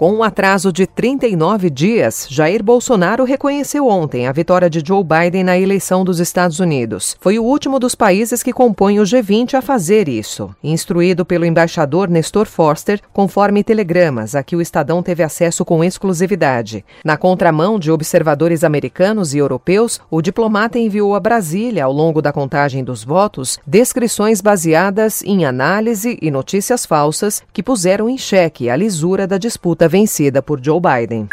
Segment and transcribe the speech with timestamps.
[0.00, 5.44] Com um atraso de 39 dias, Jair Bolsonaro reconheceu ontem a vitória de Joe Biden
[5.44, 7.18] na eleição dos Estados Unidos.
[7.20, 10.56] Foi o último dos países que compõem o G20 a fazer isso.
[10.64, 16.82] Instruído pelo embaixador Nestor Forster, conforme telegramas a que o Estadão teve acesso com exclusividade.
[17.04, 22.32] Na contramão de observadores americanos e europeus, o diplomata enviou a Brasília, ao longo da
[22.32, 28.76] contagem dos votos, descrições baseadas em análise e notícias falsas que puseram em xeque a
[28.76, 31.28] lisura da disputa vencida por Joe Biden.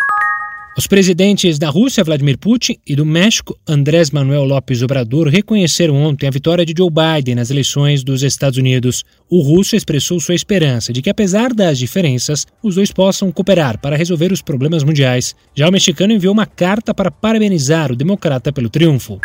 [0.77, 6.27] Os presidentes da Rússia, Vladimir Putin, e do México, Andrés Manuel López Obrador, reconheceram ontem
[6.27, 9.03] a vitória de Joe Biden nas eleições dos Estados Unidos.
[9.27, 13.97] O russo expressou sua esperança de que, apesar das diferenças, os dois possam cooperar para
[13.97, 15.35] resolver os problemas mundiais.
[15.55, 19.19] Já o mexicano enviou uma carta para parabenizar o democrata pelo triunfo.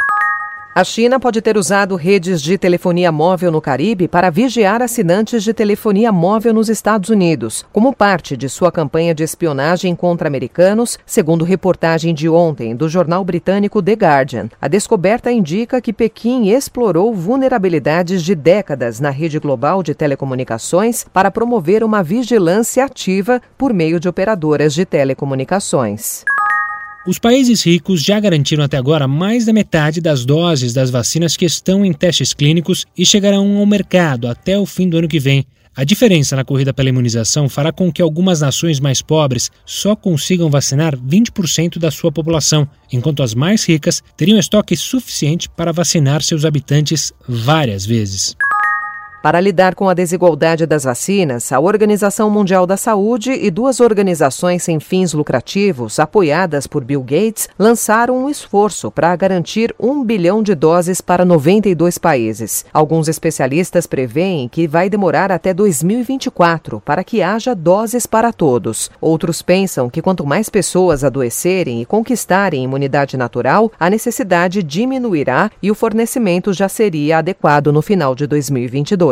[0.75, 5.53] A China pode ter usado redes de telefonia móvel no Caribe para vigiar assinantes de
[5.53, 11.45] telefonia móvel nos Estados Unidos, como parte de sua campanha de espionagem contra americanos, segundo
[11.45, 14.49] reportagem de ontem do jornal britânico The Guardian.
[14.59, 21.31] A descoberta indica que Pequim explorou vulnerabilidades de décadas na rede global de telecomunicações para
[21.31, 26.25] promover uma vigilância ativa por meio de operadoras de telecomunicações.
[27.05, 31.45] Os países ricos já garantiram até agora mais da metade das doses das vacinas que
[31.45, 35.45] estão em testes clínicos e chegarão ao mercado até o fim do ano que vem.
[35.75, 40.49] A diferença na corrida pela imunização fará com que algumas nações mais pobres só consigam
[40.49, 46.45] vacinar 20% da sua população, enquanto as mais ricas teriam estoque suficiente para vacinar seus
[46.45, 48.37] habitantes várias vezes.
[49.23, 54.65] Para lidar com a desigualdade das vacinas, a Organização Mundial da Saúde e duas organizações
[54.65, 60.57] sem fins lucrativos, apoiadas por Bill Gates, lançaram um esforço para garantir um bilhão de
[60.57, 62.67] doses para 92 países.
[62.73, 68.91] Alguns especialistas preveem que vai demorar até 2024 para que haja doses para todos.
[69.01, 75.71] Outros pensam que quanto mais pessoas adoecerem e conquistarem imunidade natural, a necessidade diminuirá e
[75.71, 79.12] o fornecimento já seria adequado no final de 2022.